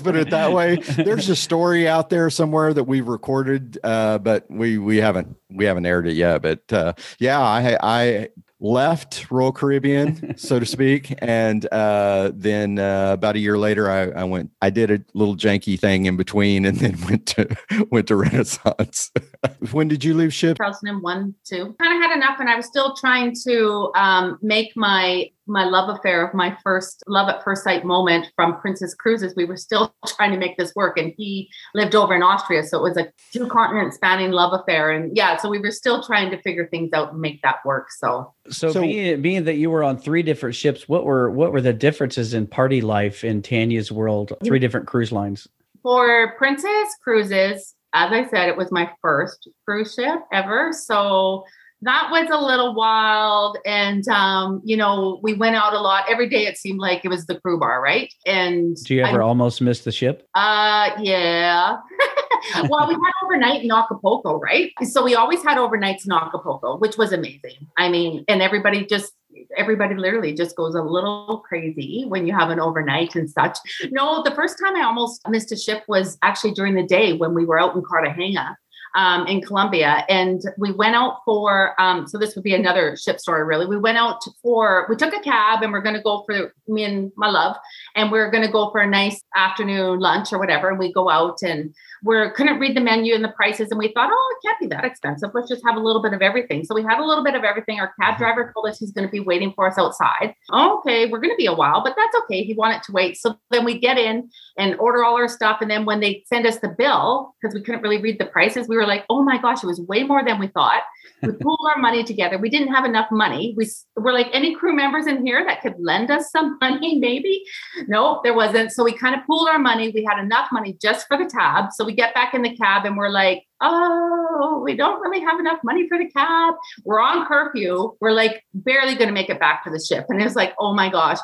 [0.00, 0.76] put it that way.
[0.76, 5.64] There's a story out there somewhere that we've recorded, uh, but we we haven't we
[5.64, 6.42] haven't aired it yet.
[6.42, 8.28] But uh, yeah, I I
[8.60, 14.20] left Royal Caribbean, so to speak, and uh, then uh, about a year later, I,
[14.20, 14.50] I went.
[14.60, 17.56] I did a little janky thing in between, and then went to
[17.90, 19.12] went to Renaissance.
[19.72, 20.56] when did you leave ship?
[20.58, 21.74] 2001, two.
[21.80, 25.88] Kind of had enough, and I was still trying to um, make my my love
[25.88, 29.32] affair of my first love at first sight moment from Princess Cruises.
[29.34, 32.78] We were still trying to make this work, and he lived over in Austria, so
[32.78, 34.90] it was a two continent spanning love affair.
[34.90, 37.90] And yeah, so we were still trying to figure things out and make that work.
[37.92, 41.52] So, so, So- being, being that you were on three different ships, what were what
[41.52, 44.32] were the differences in party life in Tanya's world?
[44.44, 45.46] Three different cruise lines.
[45.82, 50.72] for Princess Cruises, as I said, it was my first cruise ship ever.
[50.72, 51.44] So
[51.82, 53.56] that was a little wild.
[53.64, 56.04] And, um, you know, we went out a lot.
[56.10, 58.12] Every day it seemed like it was the crew bar, right?
[58.26, 60.26] And Do you ever I- almost miss the ship?
[60.34, 61.76] uh, yeah.
[62.68, 64.72] well, we had overnight in Acapulco, right?
[64.82, 67.68] So we always had overnights in Acapulco, which was amazing.
[67.76, 69.12] I mean, and everybody just,
[69.58, 73.58] everybody literally just goes a little crazy when you have an overnight and such.
[73.90, 77.34] No, the first time I almost missed a ship was actually during the day when
[77.34, 78.56] we were out in Cartagena.
[78.94, 81.78] Um, in Colombia, and we went out for.
[81.78, 83.66] Um, so this would be another ship story, really.
[83.66, 84.86] We went out for.
[84.88, 87.54] We took a cab, and we're going to go for me and my love
[87.98, 90.68] and we're going to go for a nice afternoon lunch or whatever.
[90.70, 93.70] And we go out and we couldn't read the menu and the prices.
[93.70, 95.30] And we thought, oh, it can't be that expensive.
[95.34, 96.64] Let's just have a little bit of everything.
[96.64, 97.80] So we had a little bit of everything.
[97.80, 98.22] Our cab mm-hmm.
[98.22, 100.34] driver told us he's going to be waiting for us outside.
[100.52, 102.44] okay, we're going to be a while, but that's okay.
[102.44, 103.16] He wanted to wait.
[103.16, 105.58] So then we get in and order all our stuff.
[105.60, 108.68] And then when they send us the bill, because we couldn't really read the prices,
[108.68, 110.82] we were like, oh my gosh, it was way more than we thought.
[111.22, 112.38] We pooled our money together.
[112.38, 113.54] We didn't have enough money.
[113.56, 117.44] We were like, any crew members in here that could lend us some money, maybe?
[117.86, 118.72] No, there wasn't.
[118.72, 119.90] So we kind of pooled our money.
[119.90, 121.72] We had enough money just for the tab.
[121.72, 125.40] So we get back in the cab and we're like, oh, we don't really have
[125.40, 126.54] enough money for the cab.
[126.84, 127.96] We're on curfew.
[127.98, 130.04] We're like barely going to make it back to the ship.
[130.10, 131.16] And it's like, oh my gosh.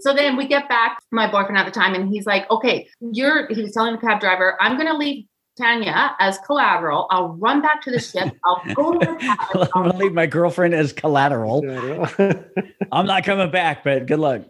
[0.00, 3.48] So then we get back, my boyfriend at the time, and he's like, okay, you're,
[3.48, 5.24] he was telling the cab driver, I'm going to leave
[5.60, 7.06] Tanya as collateral.
[7.10, 8.34] I'll run back to the ship.
[8.44, 9.68] I'll go to the cab.
[9.74, 11.62] I'm gonna leave my girlfriend as collateral.
[12.92, 14.42] I'm not coming back, but good luck.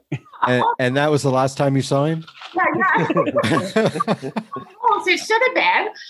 [0.47, 2.25] and, and that was the last time you saw him?
[2.55, 2.65] Yeah,
[3.05, 4.31] yeah.
[5.01, 5.55] almost it should have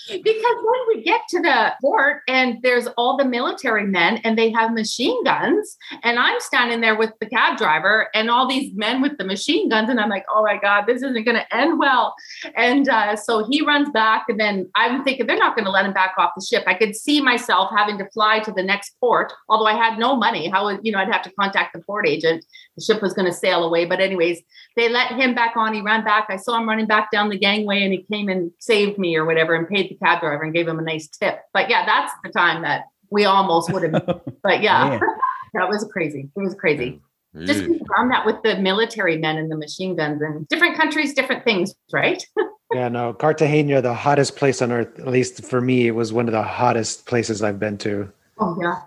[0.09, 4.39] been because when we get to the port and there's all the military men and
[4.39, 8.73] they have machine guns and i'm standing there with the cab driver and all these
[8.75, 11.57] men with the machine guns and i'm like oh my god this isn't going to
[11.57, 12.15] end well.
[12.57, 15.85] And uh, so he runs back and then i'm thinking they're not going to let
[15.85, 16.65] him back off the ship.
[16.67, 20.17] I could see myself having to fly to the next port although i had no
[20.17, 20.49] money.
[20.49, 22.45] How would you know i'd have to contact the port agent.
[22.77, 23.85] The ship was going to sail away.
[23.85, 24.43] But anyways
[24.77, 25.75] they let him back on.
[25.75, 26.27] He ran back.
[26.29, 29.25] I saw him running back down the gangway and he came and saved me or
[29.25, 31.41] whatever and paid the cab driver and gave him a nice tip.
[31.53, 34.21] But yeah, that's the time that we almost would have.
[34.43, 34.99] But yeah,
[35.55, 36.31] that was crazy.
[36.35, 37.01] It was crazy.
[37.45, 37.67] Just Yeah.
[37.67, 41.75] confirm that with the military men and the machine guns and different countries, different things,
[41.93, 42.25] right?
[42.75, 46.27] yeah, no, Cartagena, the hottest place on earth, at least for me, it was one
[46.27, 48.11] of the hottest places I've been to.
[48.41, 48.81] Oh yeah,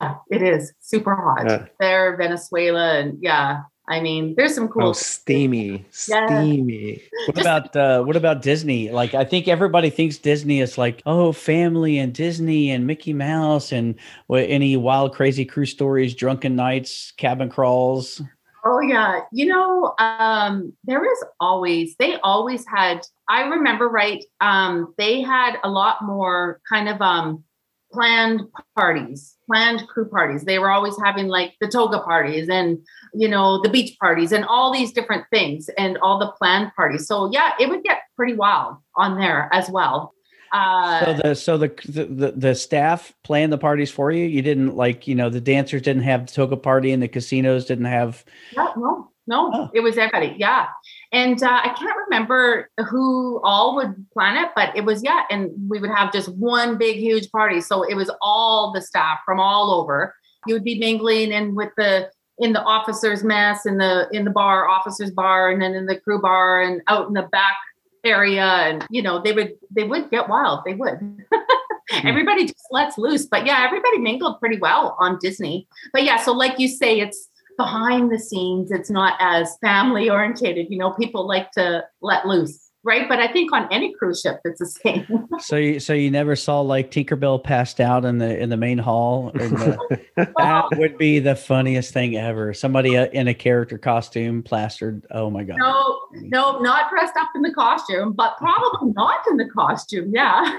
[0.00, 1.66] yeah, it is super hot Yeah.
[1.80, 3.62] there, Venezuela, and yeah.
[3.88, 4.88] I mean, there's some cool.
[4.88, 6.26] Oh, steamy, Yeah.
[6.26, 7.02] steamy.
[7.26, 8.90] What about uh, what about Disney?
[8.90, 13.72] Like, I think everybody thinks Disney is like, oh, family and Disney and Mickey Mouse
[13.72, 13.94] and
[14.26, 18.20] what, any wild, crazy cruise stories, drunken nights, cabin crawls.
[18.64, 23.06] Oh yeah, you know, um, there is always they always had.
[23.28, 24.22] I remember right.
[24.40, 27.44] Um, they had a lot more kind of um,
[27.92, 28.42] planned
[28.76, 30.44] parties, planned crew parties.
[30.44, 32.78] They were always having like the toga parties and
[33.14, 37.06] you know the beach parties and all these different things and all the planned parties.
[37.06, 40.14] So yeah, it would get pretty wild on there as well.
[40.52, 44.24] Uh, So the so the, the the staff planned the parties for you.
[44.24, 47.66] You didn't like you know the dancers didn't have the toga party and the casinos
[47.66, 48.24] didn't have.
[48.56, 49.50] No, no, no.
[49.52, 49.70] Oh.
[49.74, 50.34] It was everybody.
[50.38, 50.68] Yeah.
[51.10, 55.22] And uh, I can't remember who all would plan it, but it was, yeah.
[55.30, 57.62] And we would have just one big, huge party.
[57.62, 60.14] So it was all the staff from all over.
[60.46, 64.30] You would be mingling in with the, in the officers mess in the in the
[64.30, 67.56] bar officers bar and then in the crew bar and out in the back
[68.04, 70.98] area and you know they would they would get wild they would
[72.04, 76.32] everybody just lets loose but yeah everybody mingled pretty well on disney but yeah so
[76.32, 77.27] like you say it's
[77.58, 82.70] behind the scenes it's not as family orientated you know people like to let loose
[82.84, 85.04] right but i think on any cruise ship it's the same
[85.40, 88.78] So you so you never saw like Tinkerbell passed out in the in the main
[88.78, 89.30] hall.
[89.34, 89.78] The,
[90.36, 92.52] that would be the funniest thing ever.
[92.52, 95.06] Somebody uh, in a character costume plastered.
[95.12, 95.58] Oh my god.
[95.58, 100.58] no no not dressed up in the costume but probably not in the costume yeah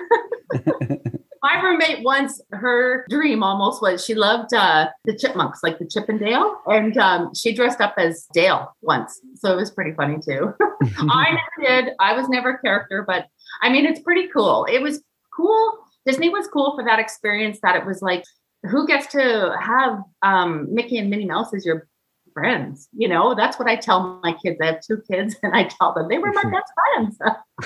[1.41, 6.09] my roommate once her dream almost was she loved uh the chipmunks like the Chip
[6.09, 6.57] 'n Dale.
[6.67, 9.19] And um she dressed up as dale once.
[9.35, 10.53] So it was pretty funny too.
[10.97, 11.93] I never did.
[11.99, 13.27] I was never a character but
[13.61, 14.65] i mean it's pretty cool.
[14.65, 15.01] It was
[15.35, 15.79] cool.
[16.05, 18.23] Disney was cool for that experience that it was like,
[18.63, 21.87] who gets to have um, Mickey and Minnie Mouse as your
[22.39, 22.87] friends?
[22.93, 24.57] You know, that's what I tell my kids.
[24.61, 26.71] I have two kids and I tell them they were my best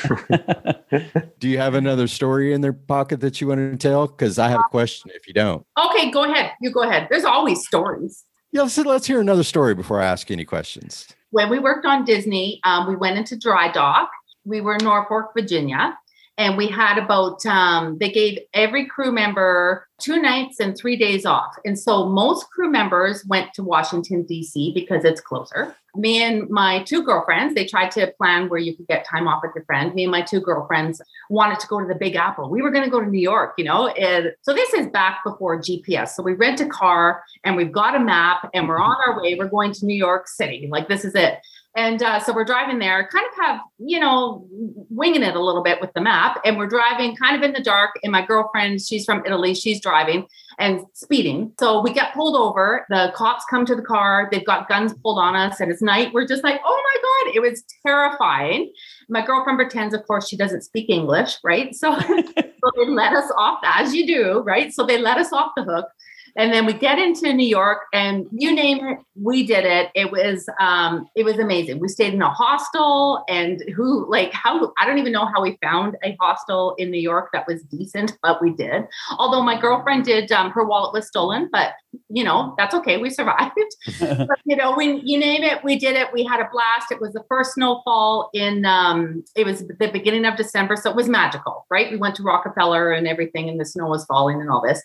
[0.01, 1.29] friends.
[1.39, 4.07] Do you have another story in their pocket that you want to tell?
[4.07, 5.65] Because I have a question if you don't.
[5.77, 6.51] okay, go ahead.
[6.62, 7.07] You go ahead.
[7.09, 8.23] There's always stories.
[8.51, 11.07] Yeah, so let's hear another story before I ask any questions.
[11.31, 14.12] when we worked on Disney, um, we went into dry dock.
[14.45, 15.97] We were in Norfolk, Virginia,
[16.38, 21.25] and we had about, um, they gave every crew member two nights and three days
[21.25, 21.55] off.
[21.63, 24.73] And so most crew members went to Washington, D.C.
[24.73, 25.75] because it's closer.
[25.95, 29.41] Me and my two girlfriends, they tried to plan where you could get time off
[29.43, 29.93] with your friend.
[29.93, 32.49] Me and my two girlfriends wanted to go to the Big Apple.
[32.49, 33.87] We were going to go to New York, you know.
[33.89, 36.09] And so this is back before GPS.
[36.09, 39.35] So we rent a car and we've got a map and we're on our way.
[39.35, 40.67] We're going to New York City.
[40.69, 41.39] Like this is it.
[41.75, 44.47] And uh, so we're driving there, kind of have, you know,
[44.89, 46.39] winging it a little bit with the map.
[46.45, 47.91] And we're driving kind of in the dark.
[48.03, 50.27] And my girlfriend, she's from Italy, she's driving
[50.59, 51.51] and speeding.
[51.59, 52.86] So we get pulled over.
[52.89, 54.29] The cops come to the car.
[54.31, 55.59] They've got guns pulled on us.
[55.59, 56.13] And it's night.
[56.13, 57.36] We're just like, oh my God.
[57.36, 58.71] It was terrifying.
[59.09, 61.73] My girlfriend pretends, of course, she doesn't speak English, right?
[61.73, 64.71] So, so they let us off, as you do, right?
[64.71, 65.88] So they let us off the hook.
[66.35, 69.89] And then we get into New York, and you name it, we did it.
[69.93, 71.79] It was um, it was amazing.
[71.79, 75.57] We stayed in a hostel, and who like how I don't even know how we
[75.61, 78.85] found a hostel in New York that was decent, but we did.
[79.17, 81.73] Although my girlfriend did, um, her wallet was stolen, but
[82.09, 82.97] you know that's okay.
[82.97, 83.53] We survived.
[83.99, 86.07] but you know, when you name it, we did it.
[86.13, 86.91] We had a blast.
[86.91, 90.95] It was the first snowfall in um, it was the beginning of December, so it
[90.95, 91.91] was magical, right?
[91.91, 94.81] We went to Rockefeller and everything, and the snow was falling and all this.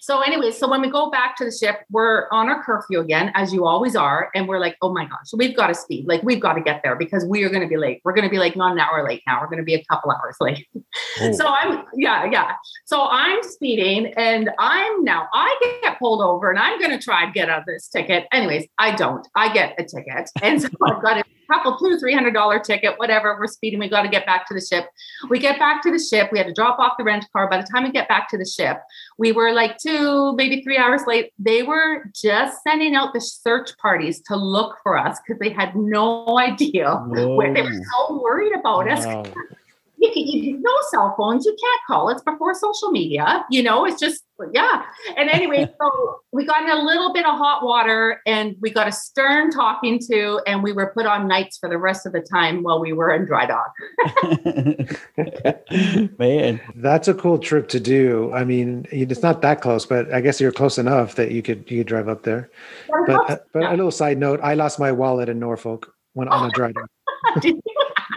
[0.00, 3.30] So, anyway, so when we go back to the ship, we're on our curfew again,
[3.34, 4.30] as you always are.
[4.34, 6.06] And we're like, oh my gosh, we've got to speed.
[6.08, 8.00] Like, we've got to get there because we are going to be late.
[8.02, 9.40] We're going to be like not an hour late now.
[9.40, 10.66] We're going to be a couple hours late.
[11.20, 11.32] Oh.
[11.32, 12.52] So, I'm, yeah, yeah.
[12.86, 17.24] So I'm speeding and I'm now, I get pulled over and I'm going to try
[17.24, 18.26] and get out of this ticket.
[18.32, 19.28] Anyways, I don't.
[19.34, 20.30] I get a ticket.
[20.42, 23.36] And so I've got a couple, two, three hundred dollar ticket, whatever.
[23.38, 23.78] We're speeding.
[23.78, 24.86] We got to get back to the ship.
[25.28, 26.30] We get back to the ship.
[26.32, 27.48] We had to drop off the rent car.
[27.48, 28.80] By the time we get back to the ship,
[29.18, 31.32] we were like two, maybe three hours late.
[31.38, 35.74] They were just sending out the search parties to look for us because they had
[35.76, 39.04] no idea where they were so worried about us.
[40.00, 40.06] Wow.
[40.06, 41.44] You can, you, no cell phones.
[41.44, 42.08] You can't call.
[42.08, 43.44] It's before social media.
[43.50, 44.84] You know, it's just yeah.
[45.16, 48.88] And anyway, so we got in a little bit of hot water, and we got
[48.88, 52.20] a stern talking to, and we were put on nights for the rest of the
[52.20, 53.72] time while we were in dry dock.
[56.18, 58.32] Man, That's a cool trip to do.
[58.32, 61.70] I mean, it's not that close, but I guess you're close enough that you could
[61.70, 62.50] you could drive up there.
[63.06, 66.48] But uh, but a little side note: I lost my wallet in Norfolk when on
[66.48, 66.88] a dry dock.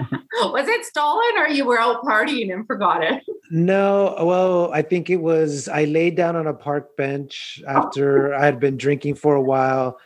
[0.41, 3.23] Was it stolen, or you were out partying and forgot it?
[3.51, 5.67] No, well, I think it was.
[5.67, 7.71] I laid down on a park bench oh.
[7.71, 9.99] after I had been drinking for a while,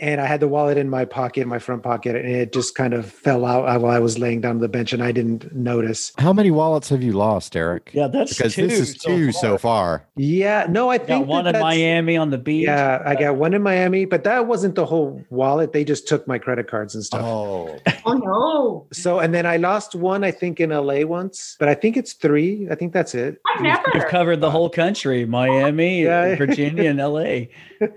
[0.00, 2.94] and I had the wallet in my pocket, my front pocket, and it just kind
[2.94, 6.12] of fell out while I was laying down on the bench, and I didn't notice.
[6.18, 7.90] How many wallets have you lost, Eric?
[7.92, 10.06] yeah, that's Because two this is two so far.
[10.16, 12.64] Yeah, no, I Got think one that in Miami on the beach.
[12.66, 15.72] Yeah, I got one in Miami, but that wasn't the whole wallet.
[15.72, 17.22] They just took my credit cards and stuff.
[17.22, 21.68] Oh, Oh no, So, and then I lost one, I think, in LA once, but
[21.68, 22.66] I think it's three.
[22.70, 23.40] I think that's it.
[23.54, 23.82] I've never.
[23.94, 26.34] You've covered the whole country, Miami, Yeah.
[26.36, 27.46] Virginia, and LA.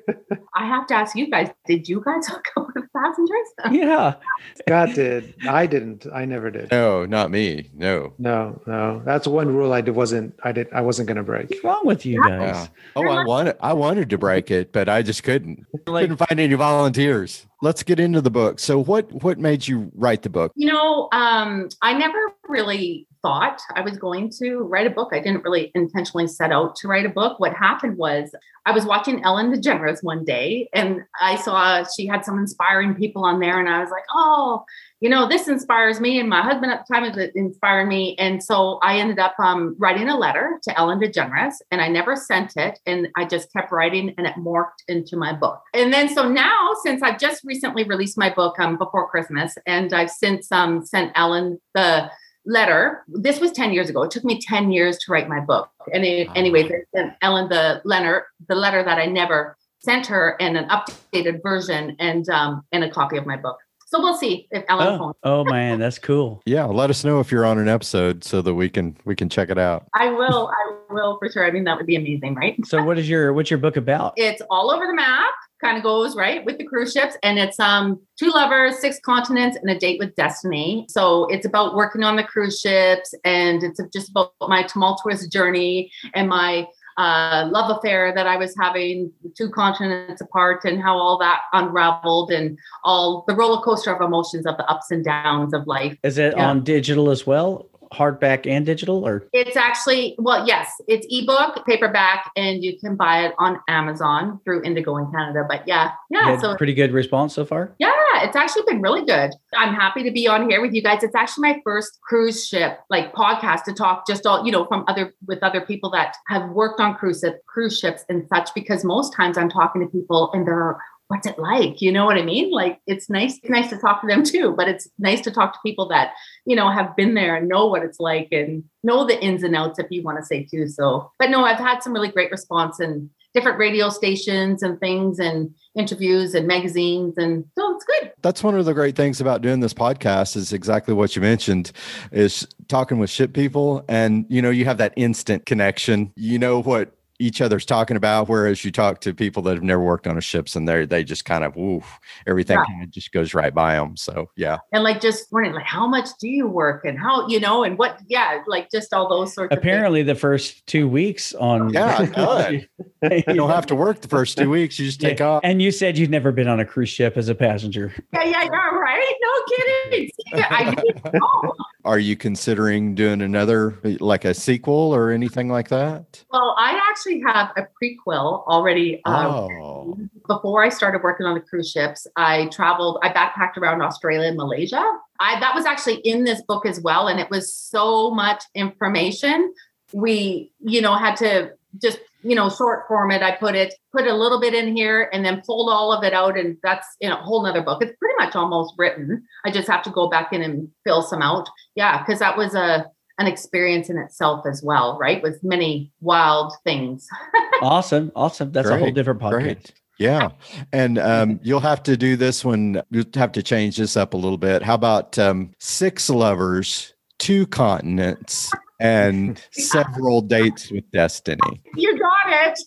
[0.55, 3.47] I have to ask you guys: Did you guys hook up with passengers?
[3.71, 4.15] Yeah.
[4.67, 5.34] Scott did.
[5.47, 6.06] I didn't.
[6.13, 6.71] I never did.
[6.71, 7.69] no, not me.
[7.73, 8.13] No.
[8.17, 9.01] No, no.
[9.06, 10.34] That's one rule I did wasn't.
[10.43, 10.67] I did.
[10.73, 11.49] I wasn't going to break.
[11.49, 12.38] What's wrong with you Yeah.
[12.53, 12.69] guys?
[12.95, 15.65] Oh, I wanted I wanted to break it, but I just couldn't.
[15.88, 17.45] Like, Couldn't find any volunteers.
[17.62, 18.60] Let's get into the book.
[18.60, 20.51] So what what made you write the book?
[20.56, 25.09] You know, um, I never really thought I was going to write a book.
[25.13, 27.39] I didn't really intentionally set out to write a book.
[27.39, 32.23] What happened was I was watching Ellen DeGeneres one day and I saw she had
[32.23, 33.59] some inspiring people on there.
[33.59, 34.63] And I was like, oh,
[34.99, 36.19] you know, this inspires me.
[36.19, 38.15] And my husband at the time was inspiring me.
[38.19, 42.15] And so I ended up um, writing a letter to Ellen DeGeneres and I never
[42.15, 42.79] sent it.
[42.86, 45.62] And I just kept writing and it morphed into my book.
[45.73, 49.93] And then so now, since I've just recently released my book um, before Christmas and
[49.93, 52.09] I've since um, sent Ellen the
[52.45, 53.03] letter.
[53.08, 54.03] This was 10 years ago.
[54.03, 55.69] It took me 10 years to write my book.
[55.93, 56.34] And it, Wow.
[56.36, 60.67] anyways, I sent Ellen the letter, the letter that I never sent her and an
[60.69, 63.58] updated version and um and a copy of my book.
[63.88, 65.15] So we'll see if Ellen oh, phones.
[65.23, 66.41] oh man, that's cool.
[66.47, 69.29] Yeah, let us know if you're on an episode so that we can we can
[69.29, 69.86] check it out.
[69.93, 71.45] I will, I will for sure.
[71.45, 72.56] I mean, that would be amazing, right?
[72.65, 74.13] So what is your what's your book about?
[74.15, 75.32] It's all over the map
[75.63, 79.58] kind of goes right with the cruise ships and it's um two lovers six continents
[79.58, 83.80] and a date with destiny so it's about working on the cruise ships and it's
[83.93, 89.49] just about my tumultuous journey and my uh, love affair that I was having two
[89.49, 94.57] continents apart and how all that unraveled and all the roller coaster of emotions of
[94.57, 95.97] the ups and downs of life.
[96.03, 96.49] Is it Yeah.
[96.49, 97.66] on digital as well?
[97.93, 103.25] Hardback and digital or It's actually, well, yes, it's ebook, paperback, and you can buy
[103.25, 105.45] it on Amazon through Indigo in Canada.
[105.47, 106.37] But yeah, yeah.
[106.37, 107.73] So pretty good response so far?
[107.79, 109.31] yeah, it's actually been really good.
[109.55, 111.03] I'm happy to be on here with you guys.
[111.03, 114.83] It's actually my first cruise ship like podcast to talk just all, you know, from
[114.87, 119.13] other with other people that have worked on cruise cruise ships and such because most
[119.13, 120.77] times I'm talking to people and they're
[121.08, 121.82] what's it like?
[121.82, 122.51] You know what I mean?
[122.51, 125.54] Like it's nice it's nice to talk to them too, but it's nice to talk
[125.54, 126.14] to people that,
[126.45, 129.56] you know, have been there and know what it's like and know the ins and
[129.56, 130.68] outs if you want to say too.
[130.68, 135.20] So, but no, I've had some really great response and different radio stations and things
[135.20, 138.12] and interviews and magazines and so it's good.
[138.22, 141.72] That's one of the great things about doing this podcast is exactly what you mentioned
[142.12, 146.14] is talking with ship people and you know you have that instant connection.
[146.16, 149.82] You know what each other's talking about whereas you talk to people that have never
[149.84, 152.66] worked on a ships and they they just kind of woof everything Yeah.
[152.66, 153.95] kind of just goes right by them.
[153.95, 154.57] So, yeah.
[154.72, 157.78] and like just wondering like how much do you work and how you know and
[157.78, 162.05] what yeah like just all those sorts of Apparently the first two weeks on Yeah,
[162.05, 162.68] good.
[163.28, 165.28] You don't have to work the first 2 weeks, you just take Yeah.
[165.28, 165.41] off.
[165.43, 167.93] And you said you'd never been on a cruise ship as a passenger.
[168.14, 170.09] yeah yeah yeah right no kidding
[170.49, 171.53] I didn't know.
[171.86, 176.24] Are you considering doing another like a sequel or anything like that?
[176.32, 179.97] well I actually have a prequel already uh, Oh.
[180.28, 184.38] before I started working on the cruise ships, I traveled, I backpacked around Australia and
[184.38, 184.84] Malaysia.
[185.20, 187.07] I that was actually in this book as well.
[187.07, 189.53] And it was so much information.
[189.93, 191.51] We, you know, had to
[191.82, 193.22] just, you know, short form it.
[193.22, 196.14] I put it, put a little bit in here and then pulled all of it
[196.14, 196.38] out.
[196.38, 197.82] And that's in a whole nother book.
[197.84, 199.24] It's pretty much almost written.
[199.45, 201.49] I just have to go back in and fill some out.
[201.76, 202.89] Yeah, because that was a
[203.20, 205.22] an experience in itself as well, right?
[205.22, 207.07] With many wild things.
[207.61, 208.11] awesome.
[208.16, 208.51] Awesome.
[208.51, 209.32] That's a whole different podcast.
[209.32, 209.74] Great.
[209.99, 210.30] Yeah.
[210.72, 212.82] And um, you'll have to do this one.
[212.89, 214.64] You'll have to change this up a little bit.
[214.64, 218.51] How about um, six lovers, two continents,
[218.84, 221.61] and several dates with destiny?
[221.75, 222.59] You got it.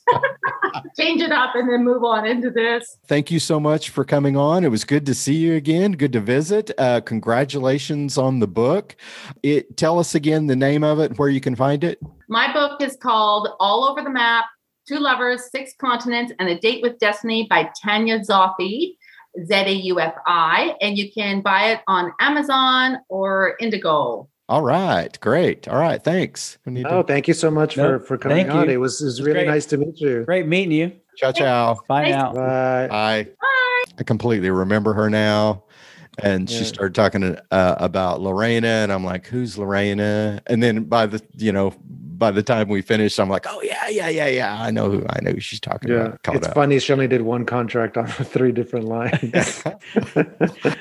[0.98, 2.96] Change it up and then move on into this.
[3.06, 4.64] Thank you so much for coming on.
[4.64, 5.92] It was good to see you again.
[5.92, 6.70] Good to visit.
[6.78, 8.96] Uh, congratulations on the book.
[9.42, 12.00] It tell us again the name of it, and where you can find it.
[12.28, 14.46] My book is called All Over the Map
[14.88, 18.96] Two Lovers, Six Continents, and a Date with Destiny by Tanya Zaufi,
[19.44, 20.76] Z A U F I.
[20.80, 24.28] And you can buy it on Amazon or Indigo.
[24.48, 25.66] All right, great.
[25.66, 26.58] All right, thanks.
[26.64, 28.66] We need to- Oh, thank you so much No, for for coming thank on.
[28.68, 28.74] you.
[28.74, 29.48] It was it was was really great.
[29.48, 30.24] nice to meet you.
[30.24, 30.92] Great meeting you.
[31.16, 31.80] ciao, ciao.
[31.88, 32.32] Bye Nice- now.
[32.32, 32.88] Bye.
[32.90, 33.26] I
[33.98, 35.64] I completely remember her now.
[36.18, 41.04] And she started talking uh, about Lorena, and I'm like, "Who's Lorena?" And then by
[41.04, 41.74] the you know
[42.18, 44.62] by the time we finished, I'm like, "Oh yeah, yeah, yeah, yeah.
[44.62, 46.54] I know who I know who she's talking Yeah, about." Called it's out.
[46.54, 46.78] funny.
[46.78, 49.20] She only did one contract on three different lines.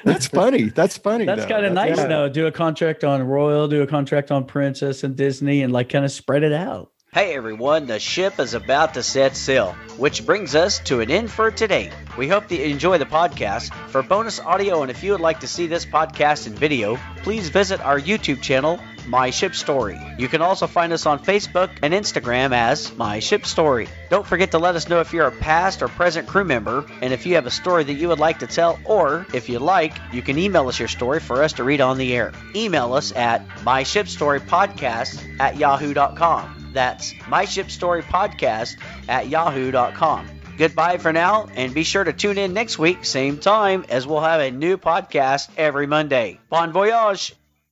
[0.03, 0.63] That's funny.
[0.69, 1.25] That's funny.
[1.25, 2.07] That's kind of nice yeah.
[2.07, 2.29] though.
[2.29, 6.05] Do a contract on Royal, do a contract on Princess and Disney, and like kind
[6.05, 6.91] of spread it out.
[7.15, 11.31] Hey everyone, the ship is about to set sail, which brings us to an end
[11.31, 11.89] for today.
[12.17, 13.73] We hope that you enjoy the podcast.
[13.89, 17.47] For bonus audio and if you would like to see this podcast in video, please
[17.47, 19.97] visit our YouTube channel, My Ship Story.
[20.17, 23.87] You can also find us on Facebook and Instagram as My Ship Story.
[24.09, 27.13] Don't forget to let us know if you're a past or present crew member and
[27.13, 29.93] if you have a story that you would like to tell, or if you like,
[30.11, 32.33] you can email us your story for us to read on the air.
[32.53, 36.64] Email us at myshipstorypodcast at yahoo.com.
[36.75, 38.77] That's myshipstorypodcast
[39.09, 40.27] at yahoo.com.
[40.57, 44.21] Goodbye for now, and be sure to tune in next week, same time, as we'll
[44.21, 46.39] have a new podcast every Monday.
[46.49, 47.33] Bon voyage!